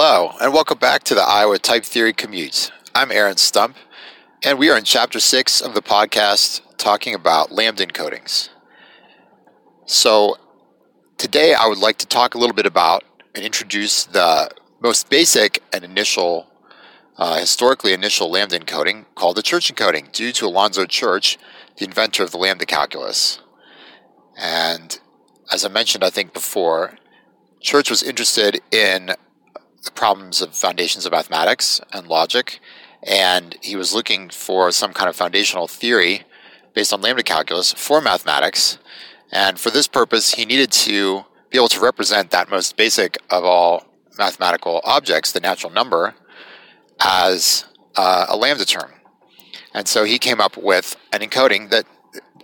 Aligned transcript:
Hello, 0.00 0.30
and 0.40 0.54
welcome 0.54 0.78
back 0.78 1.02
to 1.02 1.14
the 1.16 1.22
Iowa 1.22 1.58
Type 1.58 1.84
Theory 1.84 2.12
Commute. 2.12 2.70
I'm 2.94 3.10
Aaron 3.10 3.36
Stump, 3.36 3.74
and 4.44 4.56
we 4.56 4.70
are 4.70 4.78
in 4.78 4.84
Chapter 4.84 5.18
6 5.18 5.60
of 5.60 5.74
the 5.74 5.82
podcast 5.82 6.60
talking 6.76 7.16
about 7.16 7.50
lambda 7.50 7.84
encodings. 7.84 8.48
So, 9.86 10.36
today 11.16 11.52
I 11.52 11.66
would 11.66 11.78
like 11.78 11.98
to 11.98 12.06
talk 12.06 12.36
a 12.36 12.38
little 12.38 12.54
bit 12.54 12.64
about 12.64 13.02
and 13.34 13.44
introduce 13.44 14.04
the 14.04 14.52
most 14.80 15.10
basic 15.10 15.64
and 15.72 15.82
initial, 15.82 16.46
uh, 17.16 17.40
historically 17.40 17.92
initial 17.92 18.30
lambda 18.30 18.60
encoding 18.60 19.04
called 19.16 19.36
the 19.36 19.42
Church 19.42 19.74
encoding, 19.74 20.12
due 20.12 20.30
to 20.30 20.46
Alonzo 20.46 20.86
Church, 20.86 21.38
the 21.76 21.84
inventor 21.84 22.22
of 22.22 22.30
the 22.30 22.38
lambda 22.38 22.66
calculus. 22.66 23.40
And 24.36 25.00
as 25.52 25.64
I 25.64 25.68
mentioned, 25.68 26.04
I 26.04 26.10
think 26.10 26.32
before, 26.32 26.98
Church 27.60 27.90
was 27.90 28.04
interested 28.04 28.60
in 28.70 29.16
problems 29.94 30.40
of 30.40 30.54
foundations 30.54 31.06
of 31.06 31.12
mathematics 31.12 31.80
and 31.92 32.06
logic, 32.06 32.60
and 33.02 33.56
he 33.62 33.76
was 33.76 33.94
looking 33.94 34.28
for 34.30 34.70
some 34.72 34.92
kind 34.92 35.08
of 35.08 35.16
foundational 35.16 35.68
theory 35.68 36.24
based 36.74 36.92
on 36.92 37.00
lambda 37.00 37.22
calculus 37.22 37.72
for 37.72 38.00
mathematics. 38.00 38.78
And 39.32 39.58
for 39.58 39.70
this 39.70 39.88
purpose, 39.88 40.34
he 40.34 40.44
needed 40.44 40.72
to 40.72 41.24
be 41.50 41.58
able 41.58 41.68
to 41.68 41.80
represent 41.80 42.30
that 42.30 42.50
most 42.50 42.76
basic 42.76 43.18
of 43.30 43.44
all 43.44 43.86
mathematical 44.18 44.80
objects, 44.84 45.32
the 45.32 45.40
natural 45.40 45.72
number, 45.72 46.14
as 47.00 47.64
uh, 47.96 48.26
a 48.28 48.36
lambda 48.36 48.64
term. 48.64 48.92
And 49.74 49.86
so 49.86 50.04
he 50.04 50.18
came 50.18 50.40
up 50.40 50.56
with 50.56 50.96
an 51.12 51.20
encoding 51.20 51.70
that, 51.70 51.86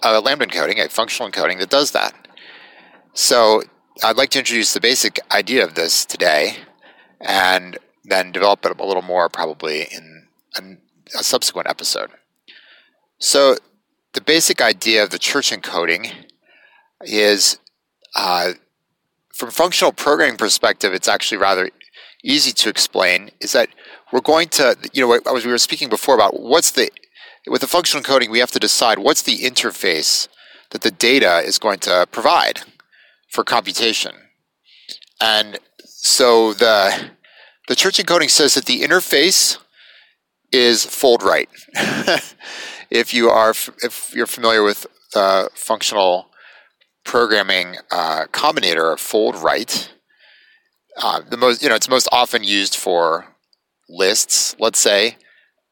a 0.02 0.20
lambda 0.20 0.46
encoding, 0.46 0.84
a 0.84 0.88
functional 0.88 1.30
encoding 1.30 1.58
that 1.58 1.70
does 1.70 1.90
that. 1.92 2.14
So 3.12 3.62
I'd 4.02 4.16
like 4.16 4.30
to 4.30 4.38
introduce 4.38 4.74
the 4.74 4.80
basic 4.80 5.20
idea 5.30 5.64
of 5.64 5.74
this 5.74 6.04
today 6.04 6.58
and 7.24 7.78
then 8.04 8.30
develop 8.30 8.64
it 8.64 8.78
a 8.78 8.84
little 8.84 9.02
more 9.02 9.28
probably 9.28 9.82
in 9.82 10.26
a, 10.56 11.22
subsequent 11.22 11.68
episode. 11.68 12.10
So, 13.18 13.56
the 14.12 14.20
basic 14.20 14.60
idea 14.60 15.02
of 15.02 15.10
the 15.10 15.18
church 15.18 15.50
encoding 15.50 16.12
is 17.02 17.58
uh, 18.14 18.52
from 19.32 19.50
functional 19.50 19.92
programming 19.92 20.36
perspective, 20.36 20.92
it's 20.92 21.08
actually 21.08 21.38
rather 21.38 21.70
easy 22.22 22.52
to 22.52 22.68
explain. 22.68 23.30
Is 23.40 23.52
that 23.52 23.68
we're 24.12 24.20
going 24.20 24.48
to, 24.50 24.76
you 24.92 25.06
know, 25.06 25.12
as 25.36 25.44
we 25.44 25.50
were 25.50 25.58
speaking 25.58 25.88
before 25.88 26.14
about 26.14 26.40
what's 26.40 26.70
the, 26.70 26.90
with 27.48 27.60
the 27.60 27.66
functional 27.66 28.02
encoding, 28.02 28.30
we 28.30 28.38
have 28.38 28.52
to 28.52 28.60
decide 28.60 28.98
what's 28.98 29.22
the 29.22 29.38
interface 29.38 30.28
that 30.70 30.82
the 30.82 30.90
data 30.90 31.38
is 31.38 31.58
going 31.58 31.80
to 31.80 32.06
provide 32.10 32.60
for 33.28 33.44
computation. 33.44 34.12
And 35.20 35.58
so 36.04 36.52
the 36.52 37.10
the 37.66 37.74
church 37.74 37.96
encoding 37.96 38.28
says 38.28 38.54
that 38.54 38.66
the 38.66 38.82
interface 38.82 39.56
is 40.52 40.84
fold 40.84 41.22
right. 41.22 41.48
if 42.90 43.14
you 43.14 43.30
are 43.30 43.54
if 43.82 44.12
you're 44.14 44.26
familiar 44.26 44.62
with 44.62 44.86
the 45.14 45.48
functional 45.54 46.28
programming 47.04 47.76
uh, 47.90 48.26
combinator 48.32 48.98
fold 48.98 49.34
right, 49.36 49.90
uh, 51.02 51.22
the 51.28 51.38
most 51.38 51.62
you 51.62 51.70
know 51.70 51.74
it's 51.74 51.88
most 51.88 52.08
often 52.12 52.44
used 52.44 52.76
for 52.76 53.26
lists, 53.88 54.54
let's 54.58 54.78
say, 54.78 55.16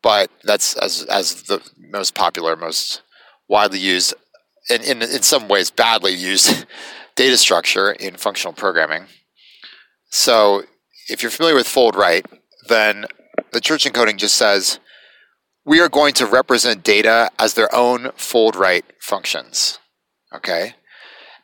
but 0.02 0.30
that's 0.44 0.74
as 0.78 1.02
as 1.04 1.42
the 1.42 1.60
most 1.78 2.14
popular, 2.14 2.56
most 2.56 3.02
widely 3.48 3.80
used, 3.80 4.14
and 4.70 4.82
in 4.82 5.02
in 5.02 5.22
some 5.22 5.46
ways 5.46 5.70
badly 5.70 6.12
used 6.14 6.64
data 7.16 7.36
structure 7.36 7.92
in 7.92 8.16
functional 8.16 8.54
programming. 8.54 9.04
So 10.12 10.64
if 11.08 11.22
you're 11.22 11.30
familiar 11.30 11.56
with 11.56 11.66
fold 11.66 11.96
right, 11.96 12.24
then 12.68 13.06
the 13.52 13.62
church 13.62 13.86
encoding 13.86 14.18
just 14.18 14.36
says 14.36 14.78
we 15.64 15.80
are 15.80 15.88
going 15.88 16.12
to 16.14 16.26
represent 16.26 16.84
data 16.84 17.30
as 17.38 17.54
their 17.54 17.74
own 17.74 18.10
fold 18.14 18.54
right 18.54 18.84
functions. 19.00 19.78
Okay. 20.34 20.74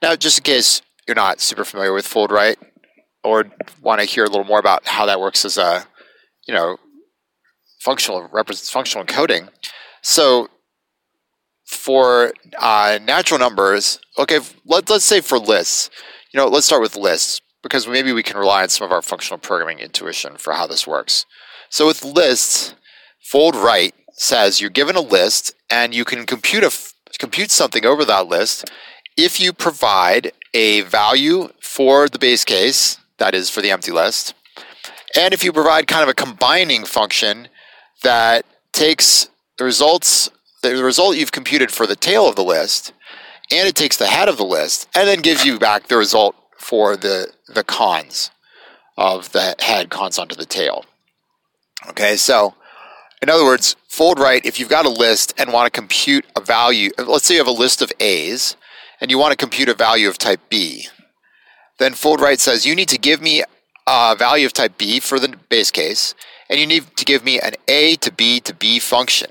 Now, 0.03 0.17
just 0.17 0.39
in 0.39 0.45
case 0.45 0.83
you're 1.07 1.15
not 1.15 1.41
super 1.41 1.65
familiar 1.65 1.95
with 1.95 2.07
fold 2.07 2.31
right 2.31 2.59
or 3.25 3.47
want 3.81 4.03
to 4.03 4.07
hear 4.07 4.25
a 4.25 4.29
little 4.29 4.45
more 4.45 4.61
about 4.61 4.87
how 4.87 5.07
that 5.07 5.19
works 5.19 5.47
as 5.47 5.57
a, 5.57 5.87
you 6.47 6.53
know, 6.53 6.77
functional 7.81 8.29
functional 8.55 9.07
encoding. 9.07 9.49
So 10.03 10.49
for 11.65 12.35
uh, 12.59 12.99
natural 13.03 13.41
numbers, 13.41 13.99
okay, 14.19 14.41
let, 14.67 14.91
let's 14.91 15.07
say 15.07 15.23
for 15.23 15.39
lists, 15.39 15.89
you 16.35 16.39
know, 16.39 16.49
let's 16.49 16.67
start 16.67 16.83
with 16.83 16.95
lists 16.95 17.41
because 17.69 17.87
maybe 17.87 18.13
we 18.13 18.23
can 18.23 18.39
rely 18.39 18.63
on 18.63 18.69
some 18.71 18.87
of 18.87 18.93
our 18.93 19.03
functional 19.03 19.39
programming 19.39 19.79
intuition 19.79 20.37
for 20.39 20.55
how 20.55 20.67
this 20.67 20.87
works. 20.87 21.27
So 21.69 21.87
with 21.87 22.03
lists, 22.03 22.75
fold 23.31 23.55
right 23.55 23.95
says 24.13 24.61
you're 24.61 24.71
given 24.71 24.97
a 24.97 25.01
list 25.01 25.55
and 25.71 25.95
you 25.95 26.05
can 26.05 26.25
compute 26.25 26.65
a 26.65 26.73
compute 27.19 27.51
something 27.51 27.85
over 27.85 28.05
that 28.05 28.27
list 28.27 28.71
if 29.17 29.41
you 29.41 29.53
provide 29.53 30.33
a 30.55 30.81
value 30.83 31.49
for 31.61 32.09
the 32.09 32.19
base 32.19 32.45
case, 32.45 32.99
that 33.19 33.35
is 33.35 33.51
for 33.51 33.61
the 33.61 33.71
empty 33.71 33.93
list, 33.93 34.33
and 35.17 35.35
if 35.35 35.45
you 35.45 35.53
provide 35.53 35.87
kind 35.87 36.03
of 36.03 36.09
a 36.09 36.15
combining 36.15 36.85
function 36.85 37.49
that 38.03 38.47
takes 38.73 39.29
the 39.59 39.65
results 39.65 40.31
the 40.63 40.83
result 40.83 41.17
you've 41.17 41.33
computed 41.33 41.71
for 41.71 41.87
the 41.87 41.97
tail 41.97 42.29
of 42.29 42.35
the 42.35 42.43
list, 42.43 42.93
and 43.53 43.69
it 43.69 43.75
takes 43.75 43.97
the 43.97 44.07
head 44.07 44.29
of 44.29 44.37
the 44.37 44.45
list, 44.45 44.89
and 44.95 45.07
then 45.07 45.21
gives 45.21 45.45
you 45.45 45.59
back 45.59 45.87
the 45.87 45.97
result 45.97 46.35
for 46.59 46.97
the 46.97 47.33
the 47.47 47.65
cons 47.65 48.31
of 48.97 49.33
the 49.33 49.55
head 49.61 49.91
cons 49.91 50.19
onto 50.19 50.35
the 50.35 50.45
tail. 50.45 50.85
Okay, 51.89 52.17
so 52.17 52.55
in 53.23 53.31
other 53.31 53.45
words, 53.45 53.77
fold 53.89 54.19
right, 54.19 54.45
if 54.45 54.59
you've 54.59 54.69
got 54.69 54.87
a 54.87 54.91
list 54.91 55.35
and 55.39 55.53
want 55.53 55.67
to 55.67 55.71
compute 55.71 56.27
a 56.37 56.41
value, 56.41 56.91
let's 56.99 57.27
say 57.27 57.35
you 57.35 57.41
have 57.41 57.47
a 57.47 57.53
list 57.53 57.81
of 57.81 57.93
A's 58.01 58.57
and 59.01 59.11
you 59.11 59.19
want 59.19 59.33
to 59.33 59.37
compute 59.37 59.69
a 59.69 59.75
value 59.75 60.09
of 60.09 60.19
type 60.19 60.41
B, 60.49 60.89
then 61.79 61.95
fold 61.95 62.21
right 62.21 62.41
says 62.41 62.67
you 62.67 62.75
need 62.75 62.89
to 62.89 62.99
give 62.99 63.23
me 63.23 63.45
a 63.87 64.17
value 64.17 64.47
of 64.47 64.53
type 64.53 64.77
B 64.77 65.01
for 65.01 65.19
the 65.19 65.35
base 65.49 65.71
case, 65.71 66.15
and 66.51 66.61
you 66.61 66.67
need 66.67 66.97
to 66.97 67.05
give 67.05 67.25
me 67.25 67.41
an 67.41 67.55
A 67.69 67.97
to 67.97 68.13
B 68.13 68.41
to 68.41 68.53
B 68.53 68.79
function 68.79 69.31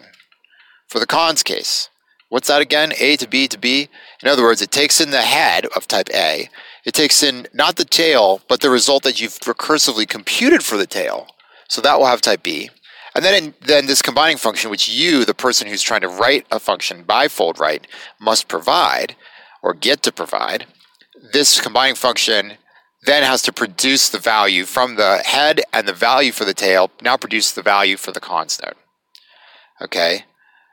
for 0.88 1.00
the 1.00 1.06
cons 1.06 1.44
case. 1.44 1.90
What's 2.30 2.48
that 2.48 2.62
again? 2.62 2.92
A 3.00 3.16
to 3.18 3.28
B 3.28 3.48
to 3.48 3.58
B? 3.58 3.90
In 4.22 4.28
other 4.28 4.44
words, 4.44 4.62
it 4.62 4.72
takes 4.72 5.00
in 5.00 5.12
the 5.12 5.22
head 5.22 5.66
of 5.76 5.88
type 5.88 6.10
A. 6.14 6.50
It 6.88 6.94
takes 6.94 7.22
in 7.22 7.48
not 7.54 7.76
the 7.76 7.84
tail, 7.84 8.40
but 8.48 8.62
the 8.62 8.70
result 8.70 9.04
that 9.04 9.20
you've 9.20 9.38
recursively 9.42 10.08
computed 10.08 10.64
for 10.64 10.78
the 10.78 10.88
tail. 10.88 11.28
So 11.68 11.82
that 11.82 12.00
will 12.00 12.06
have 12.06 12.22
type 12.22 12.44
B. 12.44 12.70
And 13.14 13.26
then, 13.26 13.44
in, 13.44 13.54
then 13.60 13.88
this 13.88 14.02
combining 14.02 14.38
function, 14.38 14.72
which 14.72 14.88
you, 14.88 15.26
the 15.26 15.34
person 15.34 15.68
who's 15.68 15.82
trying 15.82 16.00
to 16.02 16.08
write 16.08 16.46
a 16.50 16.62
function 16.62 17.04
by 17.04 17.28
fold 17.28 17.60
right, 17.60 17.86
must 18.22 18.48
provide 18.48 19.18
or 19.62 19.74
get 19.74 20.02
to 20.04 20.14
provide, 20.14 20.66
this 21.34 21.60
combining 21.60 21.96
function 21.96 22.54
then 23.04 23.22
has 23.22 23.42
to 23.42 23.52
produce 23.52 24.08
the 24.08 24.20
value 24.20 24.64
from 24.64 24.96
the 24.96 25.18
head 25.26 25.60
and 25.74 25.90
the 25.90 25.94
value 25.94 26.32
for 26.32 26.46
the 26.46 26.54
tail, 26.54 26.90
now 27.02 27.18
produce 27.18 27.52
the 27.52 27.62
value 27.62 27.98
for 27.98 28.14
the 28.14 28.22
cons 28.22 28.62
node. 28.64 28.76
Okay? 29.82 30.24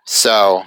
So 0.04 0.62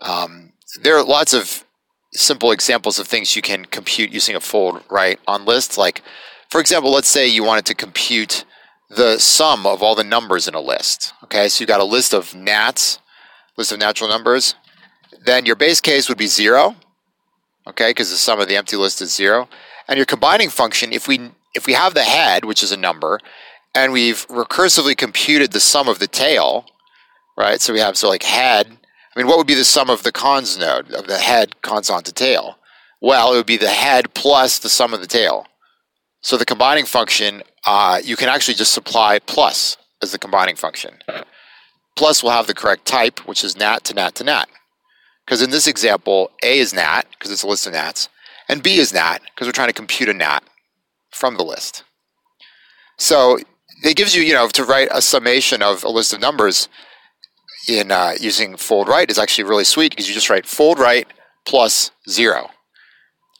um, 0.00 0.52
there 0.80 0.96
are 0.96 1.04
lots 1.04 1.32
of 1.32 1.64
simple 2.12 2.52
examples 2.52 2.98
of 2.98 3.06
things 3.06 3.36
you 3.36 3.42
can 3.42 3.64
compute 3.64 4.10
using 4.10 4.34
a 4.34 4.40
fold 4.40 4.82
right 4.90 5.18
on 5.26 5.44
lists. 5.44 5.78
Like, 5.78 6.02
for 6.48 6.60
example, 6.60 6.90
let's 6.90 7.08
say 7.08 7.26
you 7.26 7.44
wanted 7.44 7.66
to 7.66 7.74
compute 7.74 8.44
the 8.88 9.18
sum 9.18 9.66
of 9.66 9.82
all 9.82 9.94
the 9.94 10.04
numbers 10.04 10.48
in 10.48 10.54
a 10.54 10.60
list. 10.60 11.14
Okay, 11.24 11.48
so 11.48 11.62
you 11.62 11.66
got 11.66 11.80
a 11.80 11.84
list 11.84 12.12
of 12.12 12.34
nats, 12.34 12.98
list 13.56 13.70
of 13.70 13.78
natural 13.78 14.10
numbers. 14.10 14.56
Then 15.24 15.46
your 15.46 15.56
base 15.56 15.80
case 15.80 16.08
would 16.08 16.18
be 16.18 16.26
zero. 16.26 16.74
Okay, 17.66 17.90
because 17.90 18.10
the 18.10 18.16
sum 18.16 18.40
of 18.40 18.48
the 18.48 18.56
empty 18.56 18.76
list 18.76 19.00
is 19.00 19.14
zero. 19.14 19.48
And 19.86 19.96
your 19.96 20.06
combining 20.06 20.50
function, 20.50 20.92
if 20.92 21.06
we 21.06 21.30
if 21.54 21.66
we 21.66 21.72
have 21.72 21.94
the 21.94 22.04
head, 22.04 22.44
which 22.44 22.62
is 22.62 22.72
a 22.72 22.76
number, 22.76 23.20
and 23.74 23.92
we've 23.92 24.26
recursively 24.28 24.96
computed 24.96 25.52
the 25.52 25.60
sum 25.60 25.88
of 25.88 25.98
the 25.98 26.06
tail, 26.06 26.66
right? 27.36 27.60
So 27.60 27.72
we 27.72 27.80
have 27.80 27.96
so 27.96 28.08
like 28.08 28.22
head. 28.22 28.78
I 29.14 29.18
mean, 29.18 29.26
what 29.26 29.38
would 29.38 29.46
be 29.46 29.54
the 29.54 29.64
sum 29.64 29.90
of 29.90 30.02
the 30.02 30.12
cons 30.12 30.56
node 30.58 30.92
of 30.92 31.06
the 31.06 31.18
head 31.18 31.60
cons 31.62 31.90
onto 31.90 32.12
tail? 32.12 32.58
Well, 33.00 33.32
it 33.32 33.36
would 33.36 33.46
be 33.46 33.56
the 33.56 33.68
head 33.68 34.14
plus 34.14 34.58
the 34.58 34.68
sum 34.68 34.94
of 34.94 35.00
the 35.00 35.06
tail. 35.06 35.46
So 36.22 36.36
the 36.36 36.44
combining 36.44 36.84
function, 36.84 37.42
uh, 37.66 38.00
you 38.04 38.16
can 38.16 38.28
actually 38.28 38.54
just 38.54 38.72
supply 38.72 39.18
plus 39.18 39.76
as 40.02 40.12
the 40.12 40.18
combining 40.18 40.56
function. 40.56 40.98
Plus 41.96 42.22
will 42.22 42.30
have 42.30 42.46
the 42.46 42.54
correct 42.54 42.86
type, 42.86 43.26
which 43.26 43.42
is 43.42 43.56
nat 43.56 43.84
to 43.84 43.94
nat 43.94 44.14
to 44.16 44.24
nat. 44.24 44.48
Because 45.24 45.42
in 45.42 45.50
this 45.50 45.66
example, 45.66 46.30
A 46.42 46.58
is 46.58 46.72
nat, 46.74 47.02
because 47.12 47.30
it's 47.30 47.42
a 47.42 47.48
list 47.48 47.66
of 47.66 47.72
nats, 47.72 48.08
and 48.48 48.62
B 48.62 48.76
is 48.76 48.92
nat, 48.92 49.18
because 49.34 49.46
we're 49.46 49.52
trying 49.52 49.68
to 49.68 49.74
compute 49.74 50.08
a 50.08 50.14
nat 50.14 50.40
from 51.10 51.36
the 51.36 51.44
list. 51.44 51.84
So 52.98 53.38
it 53.82 53.96
gives 53.96 54.14
you, 54.14 54.22
you 54.22 54.34
know, 54.34 54.48
to 54.48 54.64
write 54.64 54.88
a 54.90 55.00
summation 55.00 55.62
of 55.62 55.84
a 55.84 55.88
list 55.88 56.12
of 56.12 56.20
numbers, 56.20 56.68
in 57.70 57.92
uh, 57.92 58.14
using 58.20 58.56
fold 58.56 58.88
right 58.88 59.10
is 59.10 59.18
actually 59.18 59.44
really 59.44 59.64
sweet 59.64 59.92
because 59.92 60.08
you 60.08 60.14
just 60.14 60.28
write 60.28 60.46
fold 60.46 60.78
right 60.78 61.06
plus 61.46 61.90
zero. 62.08 62.50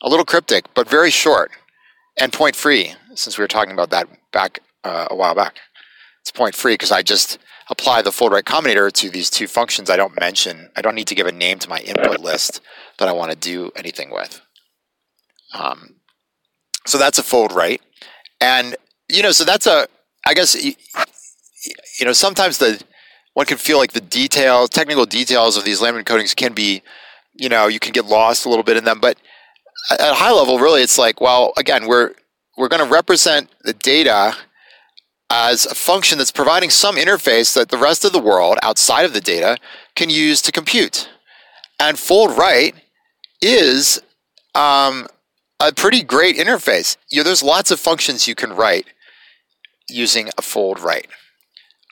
A 0.02 0.08
little 0.08 0.24
cryptic, 0.24 0.72
but 0.74 0.88
very 0.88 1.10
short 1.10 1.50
and 2.18 2.32
point 2.32 2.56
free, 2.56 2.94
since 3.14 3.36
we 3.36 3.42
were 3.42 3.48
talking 3.48 3.72
about 3.72 3.90
that 3.90 4.08
back 4.32 4.60
uh, 4.84 5.08
a 5.10 5.16
while 5.16 5.34
back. 5.34 5.56
It's 6.20 6.30
point 6.30 6.54
free 6.54 6.74
because 6.74 6.92
I 6.92 7.02
just 7.02 7.38
apply 7.68 8.02
the 8.02 8.12
fold 8.12 8.32
right 8.32 8.44
combinator 8.44 8.90
to 8.92 9.10
these 9.10 9.30
two 9.30 9.46
functions 9.46 9.90
I 9.90 9.96
don't 9.96 10.18
mention. 10.18 10.70
I 10.76 10.82
don't 10.82 10.94
need 10.94 11.08
to 11.08 11.14
give 11.14 11.26
a 11.26 11.32
name 11.32 11.58
to 11.60 11.68
my 11.68 11.78
input 11.78 12.20
list 12.20 12.60
that 12.98 13.08
I 13.08 13.12
want 13.12 13.30
to 13.30 13.36
do 13.36 13.70
anything 13.76 14.10
with. 14.10 14.40
Um, 15.54 15.96
so 16.86 16.98
that's 16.98 17.18
a 17.18 17.22
fold 17.22 17.52
right. 17.52 17.80
And, 18.40 18.76
you 19.08 19.22
know, 19.22 19.32
so 19.32 19.44
that's 19.44 19.66
a, 19.66 19.86
I 20.26 20.34
guess, 20.34 20.54
you 20.54 20.74
know, 22.06 22.12
sometimes 22.12 22.58
the, 22.58 22.82
one 23.34 23.46
can 23.46 23.58
feel 23.58 23.78
like 23.78 23.92
the 23.92 24.00
details, 24.00 24.70
technical 24.70 25.06
details 25.06 25.56
of 25.56 25.64
these 25.64 25.80
lambda 25.80 26.02
encodings 26.02 26.34
can 26.34 26.52
be, 26.52 26.82
you 27.34 27.48
know, 27.48 27.68
you 27.68 27.78
can 27.78 27.92
get 27.92 28.06
lost 28.06 28.44
a 28.44 28.48
little 28.48 28.64
bit 28.64 28.76
in 28.76 28.84
them. 28.84 29.00
But 29.00 29.18
at 29.90 30.00
a 30.00 30.14
high 30.14 30.32
level, 30.32 30.58
really, 30.58 30.82
it's 30.82 30.98
like, 30.98 31.20
well, 31.20 31.52
again, 31.56 31.86
we're, 31.86 32.14
we're 32.56 32.68
going 32.68 32.84
to 32.84 32.92
represent 32.92 33.50
the 33.62 33.72
data 33.72 34.36
as 35.30 35.64
a 35.64 35.74
function 35.74 36.18
that's 36.18 36.32
providing 36.32 36.70
some 36.70 36.96
interface 36.96 37.54
that 37.54 37.68
the 37.68 37.78
rest 37.78 38.04
of 38.04 38.12
the 38.12 38.18
world 38.18 38.58
outside 38.62 39.04
of 39.04 39.12
the 39.12 39.20
data 39.20 39.56
can 39.94 40.10
use 40.10 40.42
to 40.42 40.52
compute. 40.52 41.08
And 41.78 41.98
fold 41.98 42.36
right 42.36 42.74
is 43.40 44.02
um, 44.54 45.06
a 45.60 45.72
pretty 45.72 46.02
great 46.02 46.36
interface. 46.36 46.96
You 47.10 47.18
know, 47.18 47.24
there's 47.24 47.42
lots 47.42 47.70
of 47.70 47.78
functions 47.78 48.26
you 48.26 48.34
can 48.34 48.52
write 48.52 48.86
using 49.88 50.30
a 50.36 50.42
fold 50.42 50.80
right. 50.80 51.06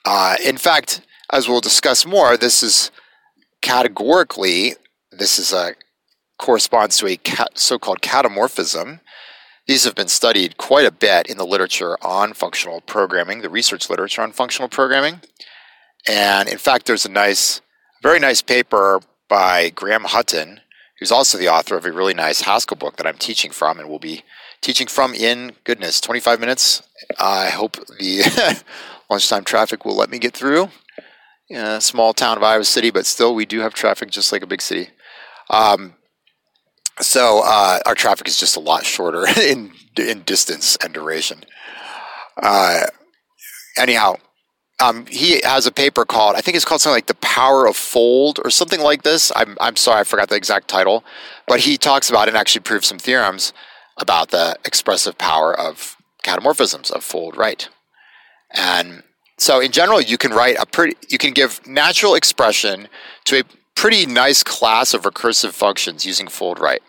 Uh, 0.05 0.35
in 0.43 0.57
fact, 0.57 1.01
as 1.31 1.47
we'll 1.47 1.61
discuss 1.61 2.05
more, 2.05 2.37
this 2.37 2.63
is 2.63 2.91
categorically 3.61 4.75
this 5.11 5.37
is 5.37 5.51
a 5.51 5.75
corresponds 6.37 6.97
to 6.97 7.07
a 7.07 7.19
so-called 7.55 8.01
catamorphism 8.01 9.01
these 9.69 9.83
have 9.83 9.93
been 9.93 10.07
studied 10.07 10.57
quite 10.57 10.87
a 10.87 10.91
bit 10.91 11.27
in 11.27 11.37
the 11.37 11.45
literature 11.45 11.95
on 12.01 12.33
functional 12.33 12.81
programming, 12.81 13.41
the 13.41 13.51
research 13.51 13.87
literature 13.87 14.23
on 14.23 14.31
functional 14.31 14.67
programming. 14.67 15.21
And 16.07 16.49
in 16.49 16.57
fact, 16.57 16.87
there's 16.87 17.05
a 17.05 17.09
nice, 17.09 17.61
very 18.01 18.17
nice 18.17 18.41
paper 18.41 18.99
by 19.27 19.69
Graham 19.69 20.05
Hutton, 20.05 20.61
who's 20.97 21.11
also 21.11 21.37
the 21.37 21.49
author 21.49 21.77
of 21.77 21.85
a 21.85 21.91
really 21.91 22.15
nice 22.15 22.41
Haskell 22.41 22.77
book 22.77 22.97
that 22.97 23.05
I'm 23.05 23.19
teaching 23.19 23.51
from 23.51 23.79
and 23.79 23.87
will 23.87 23.99
be 23.99 24.23
teaching 24.59 24.87
from 24.87 25.13
in, 25.13 25.51
goodness, 25.65 26.01
25 26.01 26.39
minutes. 26.39 26.81
I 27.19 27.51
hope 27.51 27.77
the 27.99 28.63
lunchtime 29.11 29.43
traffic 29.43 29.85
will 29.85 29.95
let 29.95 30.09
me 30.09 30.17
get 30.17 30.33
through. 30.33 30.69
A 31.51 31.81
small 31.81 32.13
town 32.13 32.37
of 32.37 32.43
Iowa 32.43 32.63
City, 32.63 32.91
but 32.91 33.05
still, 33.05 33.33
we 33.33 33.45
do 33.45 33.59
have 33.61 33.73
traffic 33.73 34.11
just 34.11 34.31
like 34.31 34.43
a 34.43 34.47
big 34.47 34.61
city. 34.61 34.89
Um, 35.49 35.95
so 37.01 37.41
uh, 37.43 37.79
our 37.85 37.95
traffic 37.95 38.27
is 38.27 38.39
just 38.39 38.55
a 38.55 38.59
lot 38.59 38.85
shorter 38.85 39.25
in 39.41 39.71
in 39.97 40.21
distance 40.21 40.77
and 40.83 40.93
duration. 40.93 41.43
Uh, 42.41 42.85
anyhow, 43.77 44.15
um, 44.79 45.05
he 45.07 45.41
has 45.41 45.65
a 45.65 45.71
paper 45.71 46.05
called 46.05 46.35
I 46.35 46.41
think 46.41 46.55
it's 46.55 46.65
called 46.65 46.81
something 46.81 46.95
like 46.95 47.07
the 47.07 47.15
power 47.15 47.67
of 47.67 47.75
fold 47.75 48.39
or 48.43 48.49
something 48.49 48.81
like 48.81 49.03
this. 49.03 49.31
I'm 49.35 49.57
I'm 49.59 49.75
sorry 49.75 50.01
I 50.01 50.03
forgot 50.03 50.29
the 50.29 50.35
exact 50.35 50.67
title, 50.67 51.03
but 51.47 51.61
he 51.61 51.77
talks 51.77 52.09
about 52.09 52.27
and 52.27 52.37
actually 52.37 52.61
proves 52.61 52.87
some 52.87 52.99
theorems 52.99 53.53
about 53.97 54.29
the 54.29 54.57
expressive 54.65 55.17
power 55.17 55.57
of 55.57 55.97
catamorphisms 56.23 56.91
of 56.91 57.03
fold 57.03 57.35
right. 57.35 57.67
And 58.51 59.03
so 59.39 59.61
in 59.61 59.71
general, 59.71 60.01
you 60.01 60.17
can 60.17 60.31
write 60.31 60.57
a 60.59 60.65
pretty 60.65 60.97
you 61.07 61.17
can 61.17 61.31
give 61.31 61.65
natural 61.65 62.15
expression 62.15 62.87
to 63.25 63.39
a 63.39 63.43
pretty 63.75 64.05
nice 64.05 64.43
class 64.43 64.93
of 64.93 65.03
recursive 65.03 65.51
functions 65.51 66.05
using 66.05 66.27
fold 66.27 66.59
right. 66.59 66.81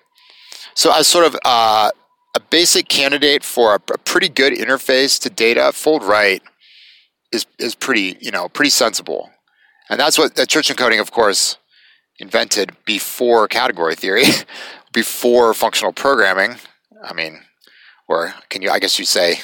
So 0.74 0.92
as 0.92 1.06
sort 1.06 1.26
of 1.26 1.36
uh, 1.44 1.90
a 2.36 2.40
basic 2.50 2.88
candidate 2.88 3.44
for 3.44 3.74
a, 3.74 3.76
a, 3.92 3.98
pretty 3.98 4.28
good 4.28 4.52
interface 4.52 5.20
to 5.22 5.30
data, 5.30 5.70
fold 5.72 6.02
right 6.02 6.42
is 7.32 7.46
is 7.58 7.76
pretty 7.76 8.16
you 8.20 8.32
know 8.32 8.48
pretty 8.48 8.70
sensible, 8.70 9.30
and 9.88 10.00
that's 10.00 10.18
what 10.18 10.34
church 10.48 10.68
encoding, 10.68 11.00
of 11.00 11.12
course, 11.12 11.56
invented 12.18 12.72
before 12.84 13.46
category 13.46 13.94
theory, 13.94 14.24
before 14.92 15.54
functional 15.54 15.92
programming. 15.92 16.56
I 17.04 17.14
mean, 17.14 17.42
or 18.08 18.34
can 18.48 18.60
you? 18.60 18.70
I 18.70 18.80
guess 18.80 18.98
you 18.98 19.04
say 19.04 19.40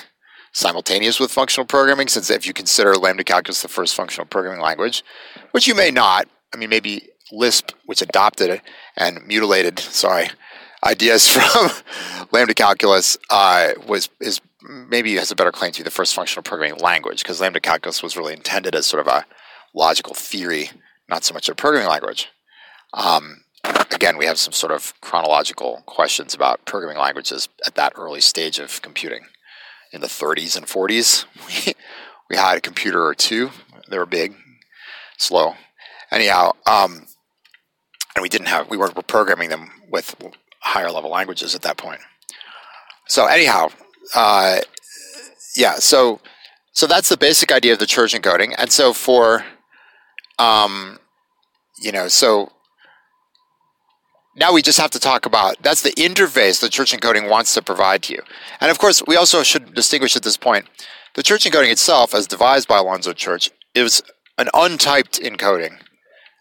simultaneous 0.56 1.20
with 1.20 1.30
functional 1.30 1.66
programming, 1.66 2.08
since 2.08 2.30
if 2.30 2.46
you 2.46 2.54
consider 2.54 2.94
lambda 2.94 3.22
calculus 3.22 3.60
the 3.60 3.68
first 3.68 3.94
functional 3.94 4.26
programming 4.26 4.62
language, 4.62 5.04
which 5.50 5.66
you 5.66 5.74
may 5.74 5.90
not. 5.90 6.26
I 6.54 6.56
mean, 6.56 6.70
maybe 6.70 7.10
Lisp, 7.30 7.72
which 7.84 8.00
adopted 8.00 8.62
and 8.96 9.26
mutilated, 9.26 9.78
sorry, 9.78 10.30
ideas 10.82 11.28
from 11.36 11.70
lambda 12.32 12.54
calculus, 12.54 13.18
uh, 13.28 13.72
was 13.86 14.08
is 14.18 14.40
maybe 14.62 15.14
has 15.16 15.30
a 15.30 15.36
better 15.36 15.52
claim 15.52 15.72
to 15.72 15.80
be 15.80 15.84
the 15.84 15.90
first 15.90 16.14
functional 16.14 16.42
programming 16.42 16.80
language 16.80 17.22
because 17.22 17.40
lambda 17.40 17.60
calculus 17.60 18.02
was 18.02 18.16
really 18.16 18.32
intended 18.32 18.74
as 18.74 18.86
sort 18.86 19.06
of 19.06 19.12
a 19.12 19.26
logical 19.74 20.14
theory, 20.14 20.70
not 21.06 21.22
so 21.22 21.34
much 21.34 21.50
a 21.50 21.54
programming 21.54 21.90
language. 21.90 22.28
Um, 22.94 23.44
again, 23.90 24.16
we 24.16 24.24
have 24.24 24.38
some 24.38 24.54
sort 24.54 24.72
of 24.72 24.98
chronological 25.02 25.82
questions 25.84 26.32
about 26.32 26.64
programming 26.64 26.98
languages 26.98 27.50
at 27.66 27.74
that 27.74 27.92
early 27.96 28.22
stage 28.22 28.58
of 28.58 28.80
computing. 28.80 29.26
In 29.92 30.00
the 30.00 30.06
30s 30.06 30.56
and 30.56 30.66
40s, 30.66 31.24
we, 31.66 31.74
we 32.30 32.36
had 32.36 32.58
a 32.58 32.60
computer 32.60 33.04
or 33.04 33.14
two. 33.14 33.50
They 33.88 33.98
were 33.98 34.06
big, 34.06 34.34
slow. 35.18 35.54
Anyhow, 36.10 36.52
um, 36.66 37.06
and 38.14 38.22
we 38.22 38.28
didn't 38.28 38.48
have 38.48 38.70
we 38.70 38.76
weren't 38.76 39.06
programming 39.06 39.50
them 39.50 39.70
with 39.90 40.16
higher 40.60 40.90
level 40.90 41.10
languages 41.10 41.54
at 41.54 41.62
that 41.62 41.76
point. 41.76 42.00
So 43.08 43.26
anyhow, 43.26 43.68
uh, 44.14 44.60
yeah. 45.56 45.74
So 45.74 46.20
so 46.72 46.86
that's 46.86 47.08
the 47.08 47.16
basic 47.16 47.52
idea 47.52 47.72
of 47.72 47.78
the 47.78 47.86
church 47.86 48.14
encoding, 48.14 48.54
and 48.56 48.72
so 48.72 48.92
for 48.92 49.44
um, 50.38 50.98
you 51.78 51.92
know, 51.92 52.08
so 52.08 52.52
now 54.36 54.52
we 54.52 54.62
just 54.62 54.78
have 54.78 54.90
to 54.90 55.00
talk 55.00 55.26
about 55.26 55.60
that's 55.62 55.82
the 55.82 55.92
interface 55.92 56.60
the 56.60 56.68
church 56.68 56.92
encoding 56.92 57.28
wants 57.28 57.54
to 57.54 57.62
provide 57.62 58.02
to 58.04 58.12
you. 58.12 58.22
And 58.60 58.70
of 58.70 58.78
course, 58.78 59.02
we 59.06 59.16
also 59.16 59.42
should 59.42 59.74
distinguish 59.74 60.16
at 60.16 60.22
this 60.22 60.36
point 60.36 60.66
the 61.14 61.22
church 61.22 61.44
encoding 61.44 61.72
itself, 61.72 62.14
as 62.14 62.26
devised 62.26 62.68
by 62.68 62.78
Alonzo 62.78 63.14
Church, 63.14 63.50
is 63.74 64.02
an 64.36 64.48
untyped 64.52 65.18
encoding. 65.20 65.78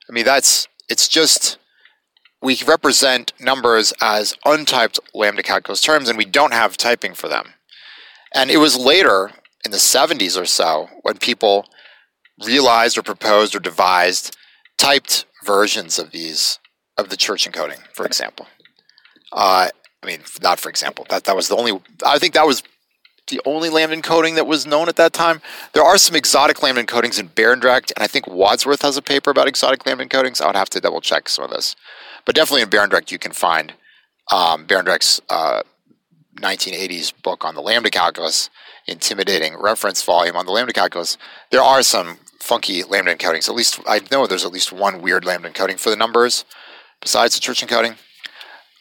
I 0.10 0.12
mean, 0.12 0.26
that's 0.26 0.68
it's 0.90 1.08
just 1.08 1.58
we 2.42 2.60
represent 2.68 3.34
numbers 3.40 3.94
as 4.02 4.36
untyped 4.46 5.00
lambda 5.14 5.42
calculus 5.42 5.82
terms 5.82 6.10
and 6.10 6.18
we 6.18 6.26
don't 6.26 6.54
have 6.54 6.78
typing 6.78 7.14
for 7.14 7.28
them. 7.28 7.54
And 8.34 8.52
it 8.52 8.58
was 8.58 8.78
later 8.78 9.32
in 9.64 9.72
the 9.72 9.78
70s 9.78 10.40
or 10.40 10.46
so 10.46 10.90
when 11.02 11.18
people 11.18 11.66
realized 12.46 12.98
or 12.98 13.02
proposed 13.02 13.56
or 13.56 13.60
devised 13.60 14.36
typed 14.78 15.26
versions 15.46 15.98
of 15.98 16.12
these 16.12 16.60
of 16.98 17.10
the 17.10 17.18
church 17.18 17.50
encoding, 17.50 17.80
for 17.94 18.06
example. 18.06 18.48
Uh, 19.32 19.70
I 20.04 20.06
mean, 20.06 20.22
not 20.42 20.60
for 20.60 20.70
example. 20.70 21.06
That 21.10 21.24
that 21.26 21.36
was 21.36 21.48
the 21.48 21.56
only. 21.56 21.80
I 22.06 22.20
think 22.20 22.34
that 22.34 22.46
was 22.46 22.64
the 23.28 23.42
only 23.46 23.70
lambda 23.70 23.98
encoding 23.98 24.36
that 24.36 24.46
was 24.46 24.66
known 24.66 24.88
at 24.88 24.98
that 24.98 25.14
time. 25.14 25.42
There 25.74 25.84
are 25.84 25.98
some 25.98 26.16
exotic 26.16 26.62
lambda 26.62 26.84
encodings 26.84 27.20
in 27.20 27.30
Barendregt, 27.30 27.92
and 27.96 28.04
I 28.04 28.08
think 28.08 28.28
Wadsworth 28.28 28.84
has 28.84 28.98
a 28.98 29.02
paper 29.02 29.32
about 29.32 29.48
exotic 29.48 29.86
lambda 29.86 30.06
encodings. 30.06 30.42
I 30.42 30.48
would 30.48 30.56
have 30.56 30.70
to 30.72 30.80
double 30.80 31.02
check 31.02 31.28
some 31.28 31.44
of 31.44 31.52
this. 31.52 31.76
But 32.26 32.36
definitely 32.36 32.62
in 32.62 32.70
Barendregt, 32.70 33.12
you 33.12 33.18
can 33.18 33.32
find 33.32 33.74
um, 34.32 34.66
Barendregt's 34.68 35.22
uh, 35.30 35.64
1980s 36.40 37.14
book 37.24 37.44
on 37.44 37.56
the 37.56 37.62
lambda 37.62 37.90
calculus, 37.90 38.50
intimidating 38.88 39.60
reference 39.60 40.04
volume 40.04 40.36
on 40.36 40.46
the 40.46 40.52
lambda 40.52 40.74
calculus. 40.74 41.18
There 41.50 41.64
are 41.64 41.82
some 41.82 42.20
funky 42.40 42.84
lambda 42.84 43.16
encodings. 43.16 43.50
At 43.50 43.56
least 43.56 43.80
I 43.88 44.02
know 44.12 44.28
there's 44.28 44.46
at 44.46 44.52
least 44.52 44.72
one 44.72 45.02
weird 45.02 45.26
lambda 45.26 45.50
encoding 45.50 45.80
for 45.80 45.90
the 45.90 45.96
numbers 45.96 46.46
besides 47.06 47.36
the 47.36 47.40
church 47.40 47.64
encoding. 47.64 47.96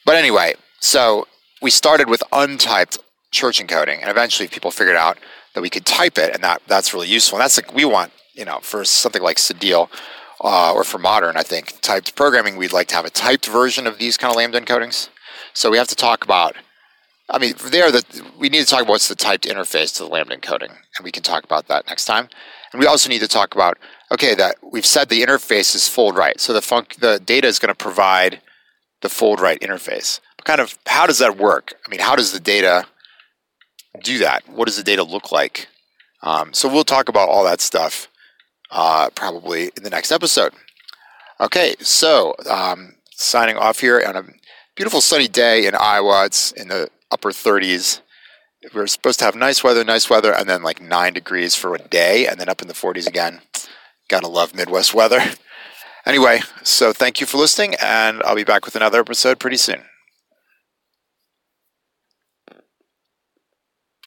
But 0.06 0.16
anyway, 0.16 0.54
so 0.80 1.28
we 1.60 1.70
started 1.70 2.08
with 2.08 2.22
untyped 2.32 2.98
church 3.30 3.60
encoding, 3.62 4.00
and 4.00 4.10
eventually 4.10 4.48
people 4.48 4.70
figured 4.70 4.96
out 4.96 5.18
that 5.54 5.60
we 5.60 5.70
could 5.70 5.84
type 5.84 6.16
it, 6.18 6.34
and 6.34 6.42
that 6.42 6.62
that's 6.66 6.94
really 6.94 7.08
useful. 7.08 7.36
And 7.36 7.42
that's 7.44 7.58
like 7.58 7.74
we 7.74 7.84
want, 7.84 8.12
you 8.32 8.44
know, 8.44 8.58
for 8.62 8.84
something 8.84 9.22
like 9.22 9.36
Cedille, 9.36 9.88
uh, 10.40 10.72
or 10.72 10.84
for 10.84 10.98
modern, 10.98 11.36
I 11.36 11.42
think, 11.42 11.80
typed 11.80 12.16
programming, 12.16 12.56
we'd 12.56 12.72
like 12.72 12.88
to 12.88 12.96
have 12.96 13.04
a 13.04 13.10
typed 13.10 13.46
version 13.46 13.86
of 13.86 13.98
these 13.98 14.16
kind 14.16 14.30
of 14.30 14.36
lambda 14.36 14.60
encodings. 14.60 15.08
So 15.52 15.70
we 15.70 15.78
have 15.78 15.88
to 15.88 15.94
talk 15.94 16.24
about, 16.24 16.56
I 17.30 17.38
mean, 17.38 17.54
there 17.66 17.92
that 17.92 18.04
we 18.38 18.48
need 18.48 18.60
to 18.60 18.66
talk 18.66 18.82
about 18.82 18.90
what's 18.90 19.08
the 19.08 19.14
typed 19.14 19.44
interface 19.44 19.94
to 19.96 20.02
the 20.02 20.08
lambda 20.08 20.36
encoding, 20.36 20.70
and 20.70 21.04
we 21.04 21.12
can 21.12 21.22
talk 21.22 21.44
about 21.44 21.68
that 21.68 21.86
next 21.86 22.06
time. 22.06 22.28
And 22.72 22.80
we 22.80 22.86
also 22.86 23.08
need 23.08 23.20
to 23.20 23.28
talk 23.28 23.54
about, 23.54 23.78
okay, 24.14 24.34
that 24.34 24.56
we've 24.62 24.86
said 24.86 25.08
the 25.08 25.22
interface 25.22 25.74
is 25.74 25.88
fold 25.88 26.16
right, 26.16 26.40
so 26.40 26.52
the 26.52 26.60
func- 26.60 26.96
the 27.00 27.20
data 27.20 27.46
is 27.46 27.58
going 27.58 27.72
to 27.72 27.74
provide 27.74 28.40
the 29.02 29.08
fold 29.08 29.40
right 29.40 29.60
interface. 29.60 30.20
But 30.36 30.46
kind 30.46 30.60
of, 30.60 30.78
how 30.86 31.06
does 31.06 31.18
that 31.18 31.36
work? 31.36 31.74
I 31.86 31.90
mean, 31.90 32.00
how 32.00 32.16
does 32.16 32.32
the 32.32 32.40
data 32.40 32.86
do 34.02 34.18
that? 34.18 34.48
What 34.48 34.66
does 34.66 34.76
the 34.76 34.82
data 34.82 35.02
look 35.02 35.30
like? 35.30 35.68
Um, 36.22 36.54
so 36.54 36.72
we'll 36.72 36.84
talk 36.84 37.08
about 37.08 37.28
all 37.28 37.44
that 37.44 37.60
stuff 37.60 38.08
uh, 38.70 39.10
probably 39.14 39.70
in 39.76 39.82
the 39.82 39.90
next 39.90 40.10
episode. 40.10 40.52
Okay, 41.40 41.74
so 41.80 42.34
um, 42.48 42.94
signing 43.10 43.56
off 43.56 43.80
here 43.80 44.02
on 44.06 44.16
a 44.16 44.24
beautiful 44.74 45.00
sunny 45.00 45.28
day 45.28 45.66
in 45.66 45.74
Iowa. 45.74 46.24
It's 46.26 46.52
in 46.52 46.68
the 46.68 46.88
upper 47.10 47.30
30s. 47.30 48.00
we 48.72 48.80
are 48.80 48.86
supposed 48.86 49.18
to 49.18 49.24
have 49.24 49.34
nice 49.34 49.62
weather, 49.62 49.84
nice 49.84 50.08
weather, 50.08 50.32
and 50.32 50.48
then 50.48 50.62
like 50.62 50.80
nine 50.80 51.12
degrees 51.12 51.54
for 51.54 51.74
a 51.74 51.78
day, 51.78 52.26
and 52.26 52.40
then 52.40 52.48
up 52.48 52.62
in 52.62 52.68
the 52.68 52.74
40s 52.74 53.06
again. 53.06 53.40
Gotta 54.08 54.28
love 54.28 54.54
Midwest 54.54 54.94
weather. 54.94 55.20
Anyway, 56.06 56.40
so 56.62 56.92
thank 56.92 57.20
you 57.20 57.26
for 57.26 57.38
listening, 57.38 57.74
and 57.80 58.22
I'll 58.24 58.34
be 58.34 58.44
back 58.44 58.64
with 58.64 58.76
another 58.76 59.00
episode 59.00 59.38
pretty 59.38 59.56
soon. 59.56 59.84